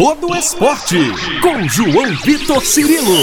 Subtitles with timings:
[0.00, 0.96] todo esporte.
[1.42, 3.18] Com João Vitor Cirilo.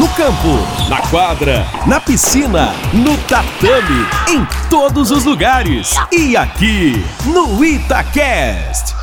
[0.00, 5.94] No campo, na quadra, na piscina, no tatame, em todos os lugares.
[6.10, 6.94] E aqui,
[7.32, 8.96] no Itacast.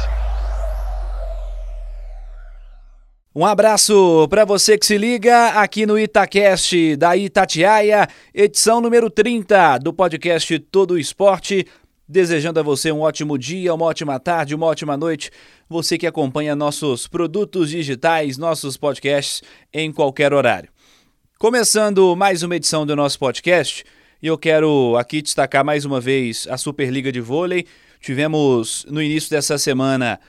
[3.33, 9.77] Um abraço para você que se liga aqui no Itacast da Itatiaia, edição número 30
[9.77, 11.65] do podcast Todo Esporte.
[12.11, 15.29] Desejando a você um ótimo dia, uma ótima tarde, uma ótima noite.
[15.69, 20.71] Você que acompanha nossos produtos digitais, nossos podcasts em qualquer horário.
[21.37, 23.85] Começando mais uma edição do nosso podcast,
[24.23, 27.67] e eu quero aqui destacar mais uma vez a Superliga de Vôlei.
[28.01, 30.19] Tivemos no início dessa semana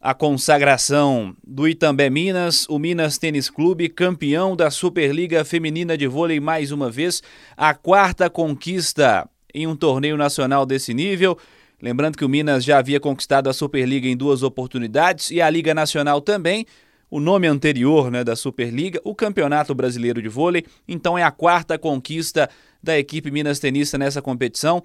[0.00, 6.40] a consagração do Itambé Minas, o Minas Tênis Clube, campeão da Superliga Feminina de Vôlei
[6.40, 7.22] mais uma vez,
[7.56, 11.38] a quarta conquista em um torneio nacional desse nível.
[11.80, 15.74] Lembrando que o Minas já havia conquistado a Superliga em duas oportunidades e a Liga
[15.74, 16.66] Nacional também.
[17.10, 20.64] O nome anterior né, da Superliga, o Campeonato Brasileiro de Vôlei.
[20.86, 22.50] Então é a quarta conquista
[22.82, 24.82] da equipe Minas Tenista nessa competição.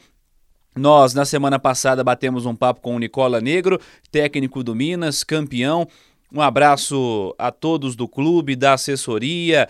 [0.75, 3.79] Nós, na semana passada, batemos um papo com o Nicola Negro,
[4.11, 5.87] técnico do Minas, campeão.
[6.31, 9.67] Um abraço a todos do clube, da assessoria,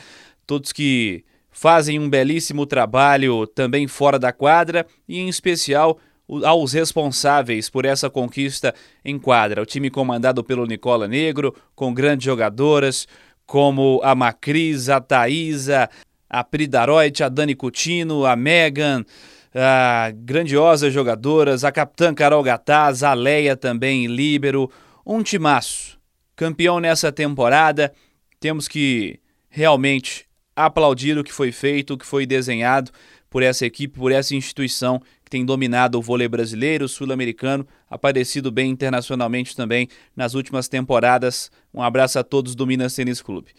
[0.47, 5.97] todos que fazem um belíssimo trabalho também fora da quadra e, em especial,
[6.43, 8.73] aos responsáveis por essa conquista
[9.05, 9.61] em quadra.
[9.61, 13.07] O time comandado pelo Nicola Negro, com grandes jogadoras
[13.45, 15.89] como a Macris, a Thaisa,
[16.29, 19.05] a Pridaroit, a Dani Coutinho, a Megan,
[19.53, 24.71] a grandiosas jogadoras, a capitã Carol Gataz, a Leia também, líbero,
[25.05, 25.99] um timaço.
[26.35, 27.93] Campeão nessa temporada,
[28.39, 32.91] temos que realmente aplaudir o que foi feito, o que foi desenhado
[33.29, 38.69] por essa equipe, por essa instituição que tem dominado o vôlei brasileiro, sul-americano, aparecido bem
[38.69, 41.49] internacionalmente também nas últimas temporadas.
[41.73, 43.51] Um abraço a todos do Minas Tênis Clube.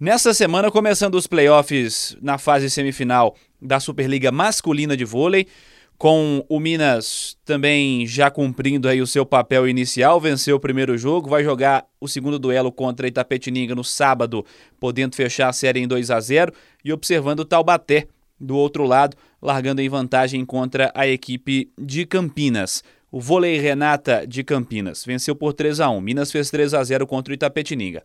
[0.00, 5.46] Nessa semana, começando os playoffs na fase semifinal da Superliga Masculina de Vôlei,
[6.00, 11.28] com o Minas também já cumprindo aí o seu papel inicial, venceu o primeiro jogo,
[11.28, 14.42] vai jogar o segundo duelo contra Itapetininga no sábado,
[14.80, 18.06] podendo fechar a série em 2 a 0 e observando o Taubaté
[18.40, 22.82] do outro lado, largando em vantagem contra a equipe de Campinas.
[23.12, 26.00] O vôlei Renata de Campinas venceu por 3 a 1.
[26.00, 28.02] Minas fez 3 a 0 contra o Itapetininga.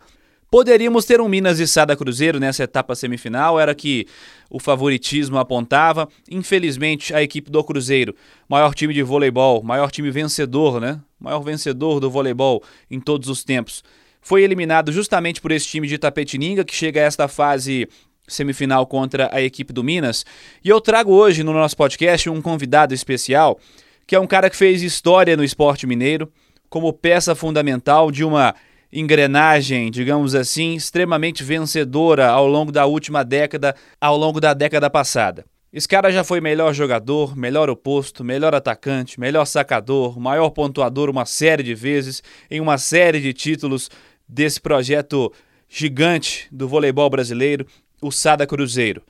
[0.50, 4.08] Poderíamos ter um Minas e Sada Cruzeiro nessa etapa semifinal, era que
[4.50, 6.08] o favoritismo apontava.
[6.30, 8.16] Infelizmente, a equipe do Cruzeiro,
[8.48, 11.00] maior time de voleibol, maior time vencedor, né?
[11.20, 13.84] Maior vencedor do voleibol em todos os tempos,
[14.22, 17.88] foi eliminado justamente por esse time de Tapetininga, que chega a esta fase
[18.28, 20.26] semifinal contra a equipe do Minas.
[20.64, 23.60] E eu trago hoje no nosso podcast um convidado especial,
[24.08, 26.32] que é um cara que fez história no esporte mineiro,
[26.70, 28.56] como peça fundamental de uma
[28.96, 35.46] engrenagem, digamos assim, extremamente vencedora ao longo da última década, ao longo da década passada.
[35.72, 41.26] Esse cara já foi melhor jogador, melhor oposto, melhor atacante, melhor sacador, maior pontuador uma
[41.26, 43.90] série de vezes, em uma série de títulos
[44.26, 45.30] desse projeto
[45.68, 47.68] gigante do voleibol brasileiro,
[48.02, 49.04] o Sada Cruzeiro.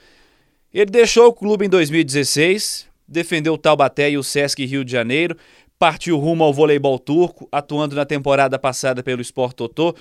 [0.73, 5.37] Ele deixou o clube em 2016, defendeu o Taubaté e o Sesc Rio de Janeiro,
[5.77, 9.93] partiu rumo ao voleibol turco, atuando na temporada passada pelo Sport Totó.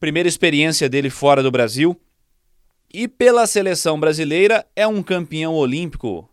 [0.00, 1.98] Primeira experiência dele fora do Brasil.
[2.92, 6.28] E pela seleção brasileira é um campeão olímpico.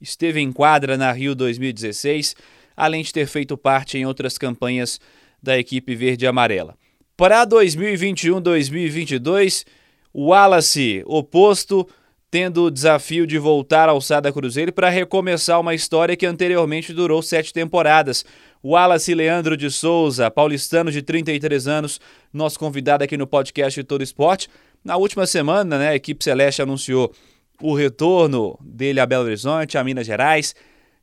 [0.00, 2.36] Esteve em quadra na Rio 2016,
[2.76, 5.00] além de ter feito parte em outras campanhas
[5.42, 6.76] da equipe verde e amarela.
[7.16, 9.64] Para 2021-2022,
[10.12, 11.88] o Wallace, oposto,
[12.30, 17.22] tendo o desafio de voltar ao Sada Cruzeiro para recomeçar uma história que anteriormente durou
[17.22, 18.24] sete temporadas.
[18.64, 22.00] Wallace Leandro de Souza, paulistano de 33 anos,
[22.32, 24.48] nosso convidado aqui no podcast Todo Esporte.
[24.84, 27.12] Na última semana, né, a equipe Celeste anunciou
[27.62, 30.54] o retorno dele a Belo Horizonte, a Minas Gerais,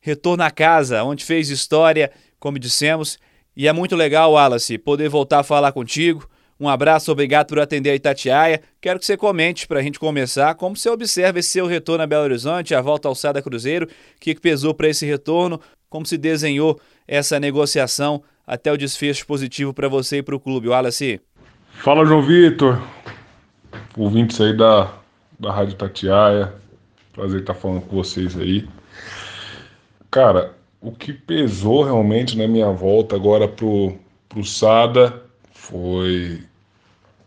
[0.02, 3.18] retorno à casa, onde fez história, como dissemos,
[3.56, 6.28] e é muito legal, Wallace, poder voltar a falar contigo,
[6.64, 8.62] um abraço, obrigado por atender a Itatiaia.
[8.80, 12.08] Quero que você comente para a gente começar como você observa esse seu retorno a
[12.08, 16.18] Belo Horizonte, a volta ao Sada Cruzeiro, o que pesou para esse retorno, como se
[16.18, 20.70] desenhou essa negociação até o desfecho positivo para você e para o clube.
[20.70, 21.20] Wallace.
[21.84, 22.82] Fala, João Vitor,
[23.98, 24.94] ouvintes aí da,
[25.38, 26.54] da Rádio Tatiaia.
[27.12, 28.66] Prazer estar falando com vocês aí.
[30.10, 33.98] Cara, o que pesou realmente na minha volta agora pro,
[34.30, 35.22] pro Sada
[35.52, 36.44] foi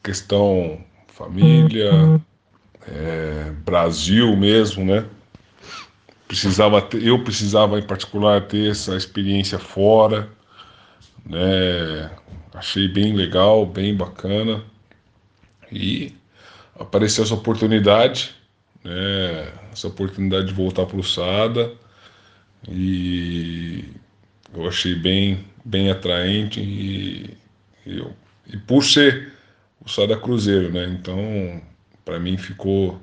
[0.07, 2.21] questão família,
[2.87, 5.05] é, Brasil mesmo, né?
[6.29, 10.29] Precisava ter, eu precisava em particular ter essa experiência fora,
[11.25, 12.11] né?
[12.55, 14.63] achei bem legal, bem bacana.
[15.73, 16.15] E
[16.79, 18.35] apareceu essa oportunidade,
[18.85, 21.73] né, essa oportunidade de voltar para o Sada.
[22.69, 23.85] E
[24.55, 27.37] eu achei bem, bem atraente e,
[27.85, 28.13] e, eu,
[28.47, 29.36] e por ser
[29.87, 30.85] o Sada Cruzeiro, né?
[30.87, 31.63] Então,
[32.05, 32.99] para mim ficou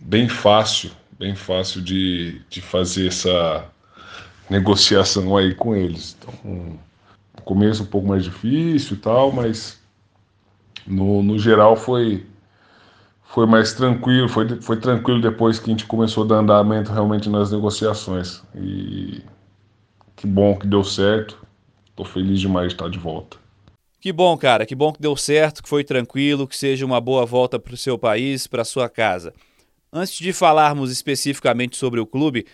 [0.00, 3.64] bem fácil, bem fácil de, de fazer essa
[4.48, 6.16] negociação aí com eles.
[6.18, 6.78] Então,
[7.34, 9.80] no começo um pouco mais difícil e tal, mas
[10.86, 12.26] no, no geral foi
[13.22, 17.28] foi mais tranquilo, foi, foi tranquilo depois que a gente começou a dar andamento realmente
[17.30, 18.42] nas negociações.
[18.56, 19.22] E
[20.16, 21.38] que bom que deu certo.
[21.94, 23.36] Tô feliz demais de estar de volta.
[24.00, 27.26] Que bom, cara, que bom que deu certo, que foi tranquilo, que seja uma boa
[27.26, 29.34] volta para o seu país, para sua casa.
[29.92, 32.46] Antes de falarmos especificamente sobre o clube,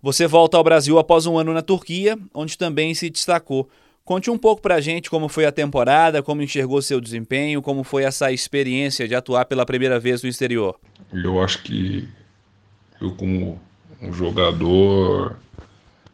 [0.00, 3.68] você volta ao Brasil após um ano na Turquia, onde também se destacou.
[4.06, 8.04] Conte um pouco pra gente como foi a temporada, como enxergou seu desempenho, como foi
[8.04, 10.76] essa experiência de atuar pela primeira vez no exterior.
[11.12, 12.08] Eu acho que
[13.00, 13.60] eu como
[14.00, 15.36] um jogador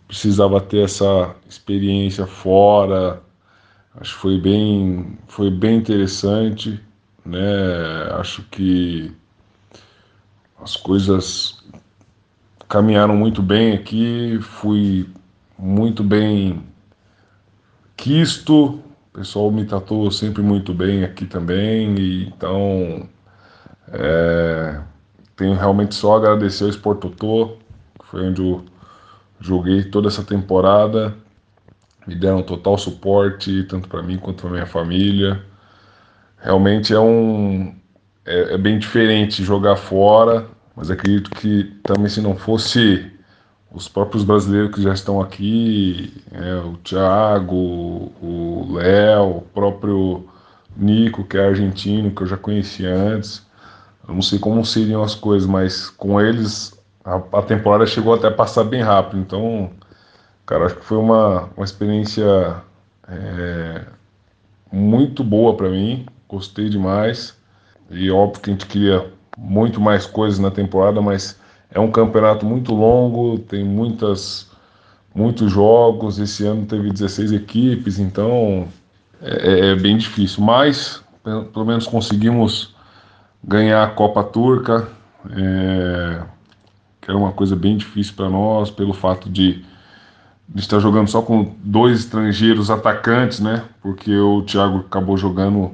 [0.08, 3.22] precisava ter essa experiência fora.
[3.98, 6.80] Acho que foi bem, foi bem interessante,
[7.24, 7.40] né?
[8.12, 9.12] Acho que
[10.60, 11.64] as coisas
[12.68, 15.08] caminharam muito bem aqui, fui
[15.58, 16.62] muito bem
[17.96, 18.82] quisto, o
[19.14, 23.08] pessoal me tratou sempre muito bem aqui também, e então
[23.88, 24.80] é,
[25.36, 27.56] tenho realmente só a agradecer ao Sport Totô,
[27.98, 28.64] que foi onde eu
[29.40, 31.16] joguei toda essa temporada,
[32.06, 35.42] me deram total suporte, tanto para mim quanto para minha família.
[36.38, 37.74] Realmente é um
[38.24, 43.10] é, é bem diferente jogar fora, mas acredito que também se não fosse
[43.70, 47.54] os próprios brasileiros que já estão aqui, é, o Thiago,
[48.22, 50.28] o Léo, o próprio
[50.76, 53.44] Nico, que é argentino, que eu já conhecia antes.
[54.06, 58.28] Eu não sei como seriam as coisas, mas com eles a, a temporada chegou até
[58.28, 59.20] a passar bem rápido.
[59.20, 59.70] Então,
[60.46, 62.62] cara, acho que foi uma, uma experiência
[63.08, 63.84] é,
[64.72, 66.06] muito boa para mim.
[66.28, 67.36] Gostei demais.
[67.90, 71.38] E óbvio que a gente queria muito mais coisas na temporada, mas
[71.70, 74.50] é um campeonato muito longo, tem muitas,
[75.14, 76.18] muitos jogos.
[76.18, 78.66] Esse ano teve 16 equipes, então
[79.20, 80.42] é, é, é bem difícil.
[80.42, 81.04] Mas
[81.52, 82.74] pelo menos conseguimos
[83.42, 84.88] ganhar a Copa Turca,
[85.30, 86.22] é,
[87.00, 89.64] que era uma coisa bem difícil para nós, pelo fato de,
[90.48, 93.64] de, estar jogando só com dois estrangeiros atacantes, né?
[93.82, 95.72] Porque o Thiago acabou jogando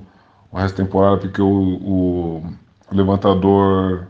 [0.50, 2.42] o resto da temporada, porque o, o
[2.90, 4.08] levantador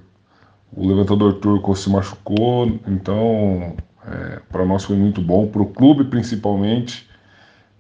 [0.75, 3.77] o levantador turco se machucou, então
[4.07, 7.09] é, para nós foi muito bom, para o clube principalmente,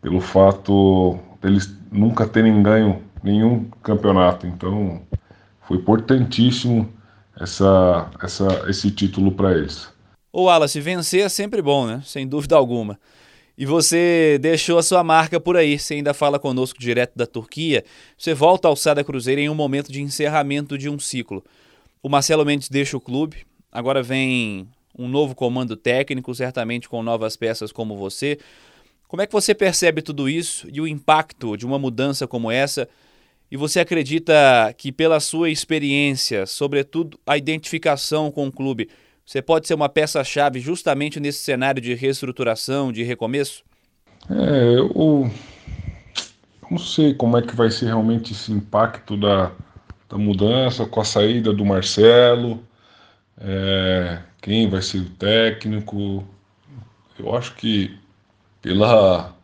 [0.00, 4.46] pelo fato deles nunca terem ganho nenhum campeonato.
[4.46, 5.00] Então
[5.62, 6.88] foi importantíssimo
[7.38, 9.92] essa, essa, esse título para eles.
[10.32, 12.02] O Wallace, vencer é sempre bom, né?
[12.06, 12.99] Sem dúvida alguma.
[13.56, 15.79] E você deixou a sua marca por aí.
[15.79, 17.84] Você ainda fala conosco direto da Turquia.
[18.17, 21.44] Você volta ao Sada Cruzeiro em um momento de encerramento de um ciclo.
[22.02, 24.67] O Marcelo Mendes deixa o clube, agora vem
[24.99, 28.38] um novo comando técnico, certamente com novas peças como você.
[29.06, 32.88] Como é que você percebe tudo isso e o impacto de uma mudança como essa?
[33.50, 38.88] E você acredita que, pela sua experiência, sobretudo a identificação com o clube,
[39.25, 43.64] você pode ser uma peça-chave justamente nesse cenário de reestruturação, de recomeço?
[44.31, 45.31] É, eu
[46.71, 49.52] não sei como é que vai ser realmente esse impacto da,
[50.09, 52.62] da mudança, com a saída do Marcelo,
[53.38, 56.25] é, quem vai ser o técnico.
[57.19, 57.97] Eu acho que
[58.61, 59.35] pela,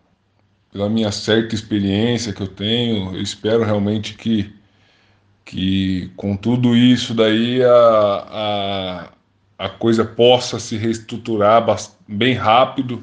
[0.72, 4.54] pela minha certa experiência que eu tenho, eu espero realmente que,
[5.44, 9.08] que com tudo isso daí a, a,
[9.58, 11.66] a coisa possa se reestruturar
[12.06, 13.02] bem rápido,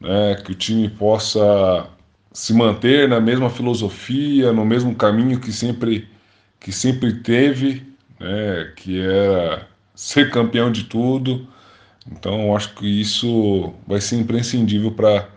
[0.00, 1.88] né, que o time possa
[2.32, 6.08] se manter na mesma filosofia, no mesmo caminho que sempre
[6.60, 7.86] que sempre teve,
[8.18, 11.46] né, que era ser campeão de tudo.
[12.10, 15.28] Então, acho que isso vai ser imprescindível para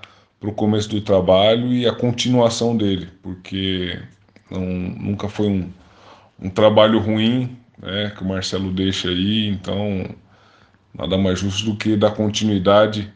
[0.41, 3.99] o começo do trabalho e a continuação dele, porque
[4.49, 5.69] não, nunca foi um,
[6.39, 10.15] um trabalho ruim né, que o Marcelo deixa aí, então
[10.97, 13.13] nada mais justo do que dar continuidade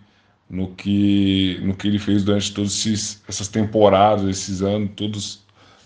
[0.49, 2.85] no que, no que ele fez durante todas
[3.27, 5.41] essas temporadas, esses anos, todos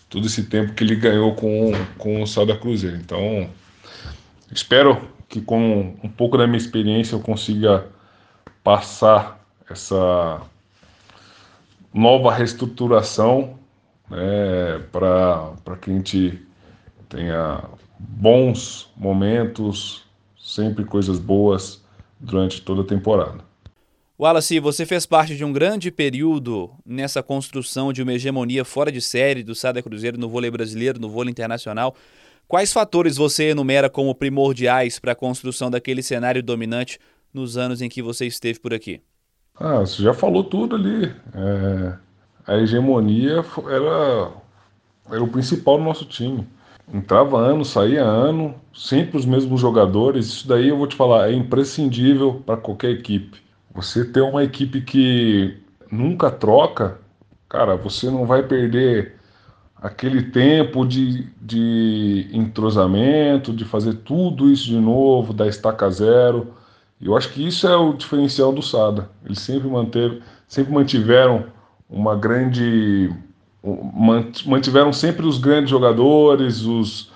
[0.10, 2.96] todo esse tempo que ele ganhou com, com o Sada Cruzeiro.
[2.96, 3.50] Então,
[4.52, 7.88] espero que com um pouco da minha experiência eu consiga
[8.64, 10.42] passar essa
[11.94, 13.60] nova reestruturação
[14.10, 16.42] né, para que a gente
[17.10, 17.64] tenha
[18.00, 20.04] bons momentos,
[20.38, 21.85] sempre coisas boas
[22.20, 23.44] durante toda a temporada.
[24.18, 29.02] Wallace, você fez parte de um grande período nessa construção de uma hegemonia fora de
[29.02, 31.94] série do Sada Cruzeiro no vôlei brasileiro, no vôlei internacional.
[32.48, 36.98] Quais fatores você enumera como primordiais para a construção daquele cenário dominante
[37.34, 39.02] nos anos em que você esteve por aqui?
[39.60, 41.14] Ah, você já falou tudo ali.
[41.34, 41.98] É,
[42.48, 44.32] a hegemonia era,
[45.12, 46.48] era o principal do nosso time.
[46.94, 50.28] Entrava ano, saía ano, sempre os mesmos jogadores.
[50.28, 53.42] Isso daí eu vou te falar, é imprescindível para qualquer equipe.
[53.74, 55.58] Você ter uma equipe que
[55.92, 57.00] nunca troca,
[57.50, 59.16] cara, você não vai perder
[59.76, 66.54] aquele tempo de, de entrosamento, de fazer tudo isso de novo, da estaca zero.
[67.02, 69.10] Eu acho que isso é o diferencial do Sada.
[69.26, 71.46] Eles sempre manteve, sempre mantiveram
[71.90, 73.14] uma grande
[74.46, 77.14] mantiveram sempre os grandes jogadores, os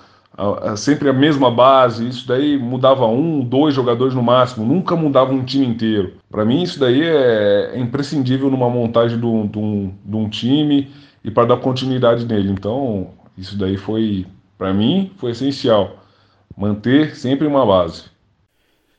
[0.77, 5.44] sempre a mesma base, isso daí mudava um, dois jogadores no máximo, nunca mudava um
[5.44, 6.13] time inteiro.
[6.29, 10.89] Para mim, isso daí é, é, imprescindível numa montagem de um, de um, time
[11.24, 12.51] e para dar continuidade nele.
[12.51, 14.25] Então, isso daí foi,
[14.58, 15.98] para mim, foi essencial.
[16.56, 18.03] Manter sempre uma base.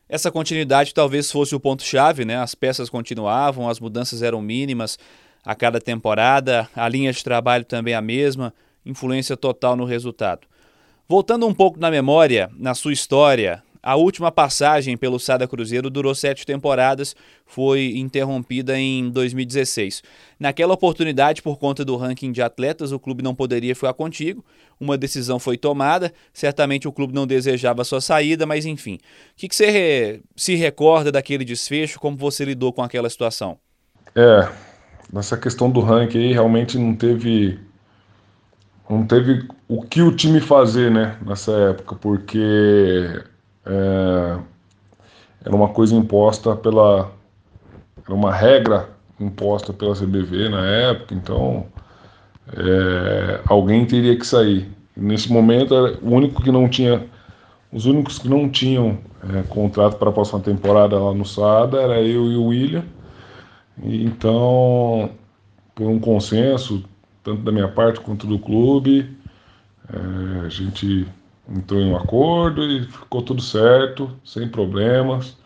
[0.09, 2.37] Essa continuidade talvez fosse o ponto-chave, né?
[2.37, 4.99] As peças continuavam, as mudanças eram mínimas
[5.44, 8.52] a cada temporada, a linha de trabalho também a mesma,
[8.85, 10.47] influência total no resultado.
[11.09, 16.14] Voltando um pouco na memória, na sua história, a última passagem pelo Sada Cruzeiro durou
[16.14, 17.16] sete temporadas,
[17.47, 20.02] foi interrompida em 2016.
[20.38, 24.44] Naquela oportunidade, por conta do ranking de atletas, o clube não poderia ficar contigo.
[24.78, 26.12] Uma decisão foi tomada.
[26.32, 28.97] Certamente o clube não desejava sua saída, mas enfim.
[28.97, 28.99] O
[29.37, 31.99] que, que você se recorda daquele desfecho?
[31.99, 33.59] Como você lidou com aquela situação?
[34.14, 34.47] É,
[35.12, 37.58] nessa questão do ranking aí, realmente não teve
[38.88, 43.22] não teve o que o time fazer, né, nessa época, porque
[43.64, 44.38] é,
[45.44, 47.12] era uma coisa imposta pela
[48.04, 48.88] era uma regra
[49.20, 51.66] imposta pela CBV na época, então
[52.56, 54.68] é, alguém teria que sair.
[54.96, 57.06] Nesse momento, o único que não tinha,
[57.72, 58.98] os únicos que não tinham
[59.32, 62.84] é, contrato para a próxima temporada lá no SADA era eu e o William.
[63.82, 65.10] Então,
[65.75, 66.84] por um consenso,
[67.22, 69.16] tanto da minha parte quanto do clube.
[69.92, 71.06] É, a gente
[71.49, 75.37] entrou em um acordo e ficou tudo certo, sem problemas.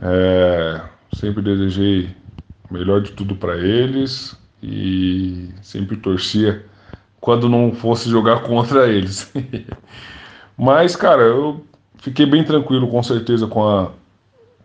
[0.00, 0.80] É,
[1.12, 2.10] sempre desejei
[2.68, 6.64] o melhor de tudo para eles e sempre torcia
[7.20, 9.32] quando não fosse jogar contra eles.
[10.56, 11.64] Mas, cara, eu
[11.98, 13.92] fiquei bem tranquilo com certeza com a,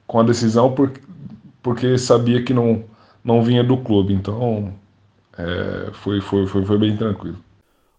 [0.07, 1.01] com a decisão, porque,
[1.61, 2.83] porque sabia que não,
[3.23, 4.13] não vinha do clube.
[4.13, 4.73] Então,
[5.37, 7.37] é, foi, foi, foi, foi bem tranquilo.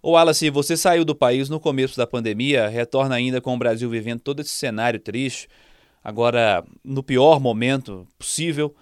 [0.02, 3.88] Ô Wallace, você saiu do país no começo da pandemia, retorna ainda com o Brasil
[3.90, 5.46] vivendo todo esse cenário triste,
[6.02, 8.74] agora no pior momento possível.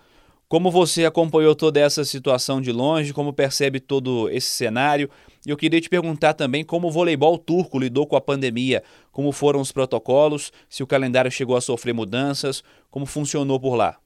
[0.49, 5.11] Como você acompanhou toda essa situação de longe, como percebe todo esse cenário?
[5.45, 8.83] E eu queria te perguntar também como o voleibol turco lidou com a pandemia,
[9.13, 13.99] como foram os protocolos, se o calendário chegou a sofrer mudanças, como funcionou por lá.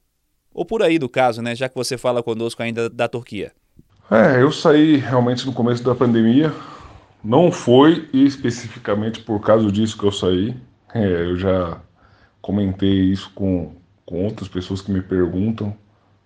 [0.55, 3.53] Ou por aí do caso, né, já que você fala conosco ainda da Turquia.
[4.11, 6.53] É, eu saí realmente no começo da pandemia.
[7.25, 10.55] Não foi especificamente por causa disso que eu saí.
[10.95, 11.81] É, eu já
[12.41, 13.73] comentei isso com,
[14.05, 15.75] com outras pessoas que me perguntam.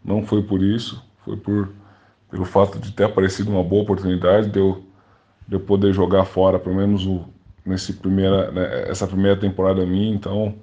[0.04, 1.68] Não foi por isso, foi por
[2.30, 4.84] pelo fato de ter aparecido uma boa oportunidade de eu,
[5.46, 7.24] de eu poder jogar fora, pelo menos o,
[7.64, 10.54] nesse primeira, né, essa primeira temporada minha, então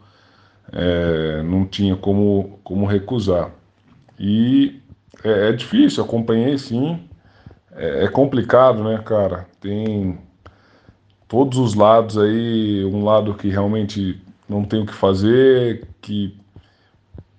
[0.71, 3.51] é, não tinha como, como recusar.
[4.19, 4.81] E
[5.23, 6.99] é, é difícil, acompanhei sim,
[7.71, 9.47] é, é complicado, né, cara?
[9.59, 10.17] Tem
[11.27, 16.37] todos os lados aí, um lado que realmente não tem o que fazer, que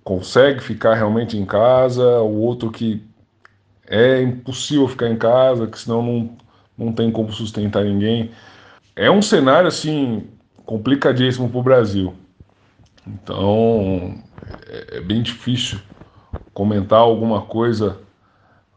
[0.03, 3.01] consegue ficar realmente em casa, o outro que
[3.87, 6.37] é impossível ficar em casa, que senão não,
[6.77, 8.31] não tem como sustentar ninguém.
[8.95, 10.27] É um cenário assim
[10.65, 12.13] complicadíssimo para o Brasil.
[13.07, 14.15] Então
[14.67, 15.79] é, é, bem difícil
[16.53, 17.99] comentar alguma coisa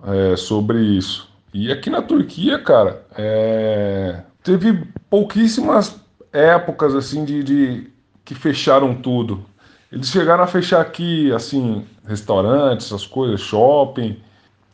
[0.05, 1.29] é, sobre isso.
[1.53, 4.23] E aqui na Turquia, cara, é...
[4.43, 5.99] teve pouquíssimas
[6.33, 7.91] épocas assim de, de,
[8.25, 9.45] que fecharam tudo.
[9.91, 14.21] Eles chegaram a fechar aqui, assim, restaurantes, essas coisas, shopping,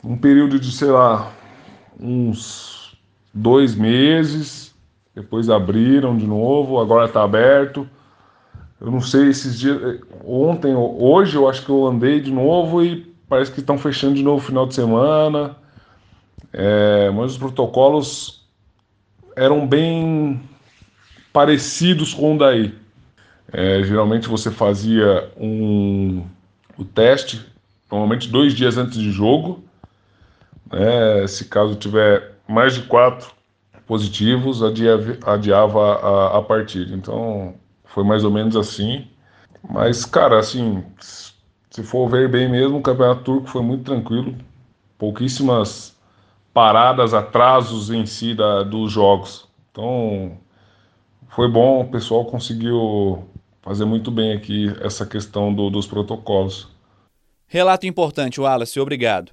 [0.02, 1.32] um período de, sei lá,
[1.98, 2.98] uns
[3.32, 4.74] dois meses.
[5.14, 7.88] Depois abriram de novo, agora está aberto.
[8.84, 9.98] Eu não sei esses dias.
[10.26, 14.22] Ontem, hoje eu acho que eu andei de novo e parece que estão fechando de
[14.22, 15.56] novo final de semana.
[16.52, 18.46] é, mas os protocolos
[19.34, 20.38] eram bem
[21.32, 22.74] parecidos com o daí.
[23.50, 26.22] É, geralmente você fazia um,
[26.76, 27.40] o teste,
[27.90, 29.64] normalmente dois dias antes de jogo.
[30.70, 33.32] Né, se caso tiver mais de quatro
[33.86, 36.94] positivos, adiava, adiava a, a partida.
[36.94, 37.54] Então
[37.94, 39.06] foi mais ou menos assim.
[39.70, 40.84] Mas, cara, assim,
[41.70, 44.34] se for ver bem mesmo, o Campeonato Turco foi muito tranquilo.
[44.98, 45.96] Pouquíssimas
[46.52, 49.48] paradas, atrasos em si da, dos jogos.
[49.70, 50.36] Então,
[51.28, 53.24] foi bom, o pessoal conseguiu
[53.62, 56.68] fazer muito bem aqui essa questão do, dos protocolos.
[57.46, 59.30] Relato importante, Wallace, obrigado.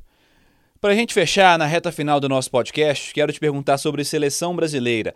[0.80, 4.56] Para a gente fechar na reta final do nosso podcast, quero te perguntar sobre seleção
[4.56, 5.16] brasileira.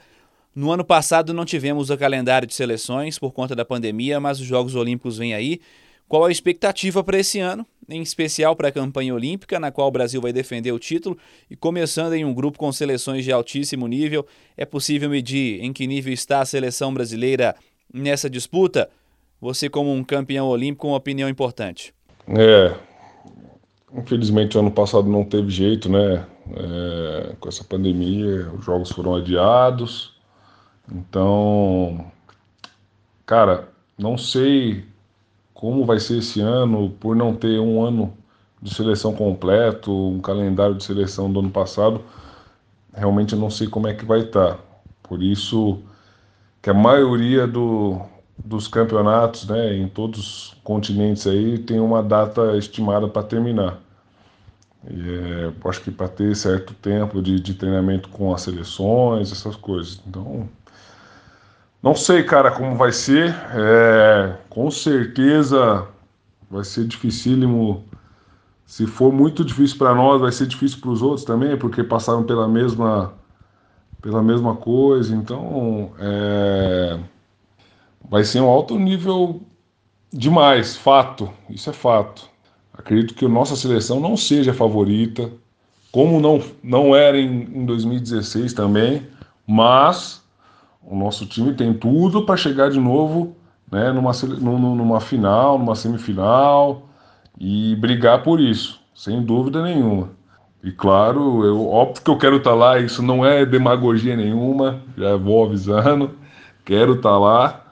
[0.56, 4.48] No ano passado não tivemos o calendário de seleções por conta da pandemia, mas os
[4.48, 5.60] Jogos Olímpicos vêm aí.
[6.08, 9.92] Qual a expectativa para esse ano, em especial para a campanha olímpica, na qual o
[9.92, 11.18] Brasil vai defender o título
[11.52, 15.86] e começando em um grupo com seleções de altíssimo nível, é possível medir em que
[15.86, 17.54] nível está a seleção brasileira
[17.94, 18.90] nessa disputa?
[19.42, 21.94] Você, como um campeão olímpico, uma opinião importante.
[22.30, 22.74] É,
[23.94, 26.26] infelizmente, ano passado não teve jeito, né?
[26.56, 30.15] É, com essa pandemia, os jogos foram adiados.
[30.92, 32.06] Então,
[33.26, 34.86] cara, não sei
[35.54, 38.14] como vai ser esse ano, por não ter um ano
[38.62, 42.02] de seleção completo, um calendário de seleção do ano passado,
[42.94, 44.56] realmente eu não sei como é que vai estar.
[44.56, 44.60] Tá.
[45.04, 45.80] Por isso
[46.62, 48.02] que a maioria do,
[48.38, 53.80] dos campeonatos, né, em todos os continentes aí, tem uma data estimada para terminar.
[54.90, 59.56] E é, acho que para ter certo tempo de, de treinamento com as seleções, essas
[59.56, 60.02] coisas.
[60.08, 60.48] Então,
[61.86, 63.30] não sei, cara, como vai ser.
[63.54, 65.88] É, com certeza
[66.50, 67.86] vai ser dificílimo.
[68.66, 72.24] Se for muito difícil para nós, vai ser difícil para os outros também, porque passaram
[72.24, 73.14] pela mesma,
[74.02, 75.16] pela mesma coisa.
[75.16, 77.00] Então, é,
[78.10, 79.44] vai ser um alto nível
[80.12, 81.30] demais, fato.
[81.48, 82.28] Isso é fato.
[82.74, 85.32] Acredito que a nossa seleção não seja a favorita,
[85.92, 89.08] como não, não era em, em 2016 também,
[89.46, 90.25] mas
[90.88, 93.36] o nosso time tem tudo para chegar de novo
[93.72, 96.84] né, numa, numa final, numa semifinal
[97.40, 100.10] e brigar por isso, sem dúvida nenhuma.
[100.64, 104.80] E claro, eu, óbvio que eu quero estar tá lá, isso não é demagogia nenhuma,
[104.98, 106.12] já vou avisando,
[106.64, 107.66] quero estar tá lá,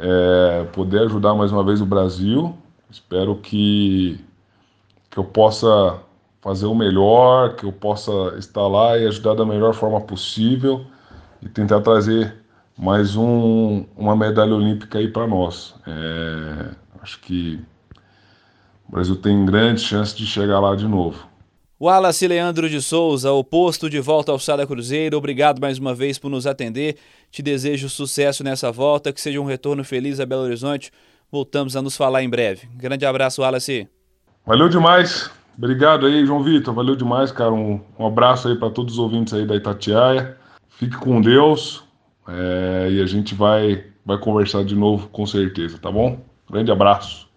[0.00, 2.56] é, poder ajudar mais uma vez o Brasil.
[2.90, 4.20] Espero que,
[5.10, 5.98] que eu possa
[6.42, 10.84] fazer o melhor, que eu possa estar lá e ajudar da melhor forma possível
[11.42, 12.34] e tentar trazer
[12.78, 15.74] mais um, uma medalha olímpica aí para nós.
[15.86, 16.70] É,
[17.02, 17.60] acho que
[18.88, 21.30] o Brasil tem grande chance de chegar lá de novo.
[21.80, 26.30] Wallace Leandro de Souza, oposto de volta ao Sada Cruzeiro, obrigado mais uma vez por
[26.30, 26.96] nos atender.
[27.28, 30.92] Te desejo sucesso nessa volta, que seja um retorno feliz a Belo Horizonte.
[31.30, 32.68] Voltamos a nos falar em breve.
[32.76, 33.88] Grande abraço, Wallace.
[34.46, 35.28] Valeu demais.
[35.58, 36.72] Obrigado aí, João Vitor.
[36.72, 37.52] Valeu demais, cara.
[37.52, 40.36] Um, um abraço aí para todos os ouvintes aí da Itatiaia.
[40.82, 41.84] Fique com Deus
[42.26, 46.18] é, e a gente vai, vai conversar de novo com certeza, tá bom?
[46.50, 47.28] Grande abraço.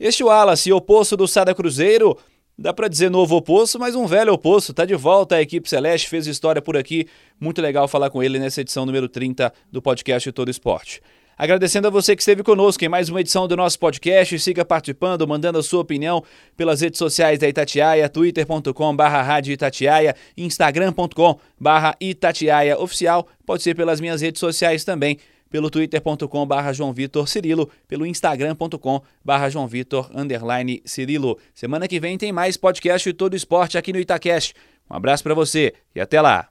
[0.00, 2.18] Este Wallace, oposto do Sada Cruzeiro,
[2.58, 6.08] dá para dizer novo oposto, mas um velho oposto, tá de volta a equipe Celeste,
[6.08, 7.06] fez história por aqui.
[7.38, 11.00] Muito legal falar com ele nessa edição número 30 do podcast Todo Esporte.
[11.40, 14.38] Agradecendo a você que esteve conosco em mais uma edição do nosso podcast.
[14.38, 16.22] Siga participando, mandando a sua opinião
[16.54, 23.26] pelas redes sociais da Itatiaia, twitter.com.br Rádio Itatiaia, instagram.com.br Itatiaia Oficial.
[23.46, 25.16] Pode ser pelas minhas redes sociais também
[25.48, 31.38] pelo twitter.com.br João Vitor Cirilo, pelo instagram.com.br João Vitor underline Cirilo.
[31.54, 34.52] Semana que vem tem mais podcast e todo esporte aqui no Itacast.
[34.90, 36.50] Um abraço para você e até lá.